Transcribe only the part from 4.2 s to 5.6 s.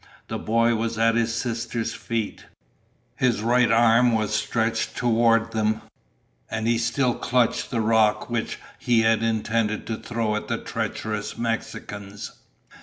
stretched toward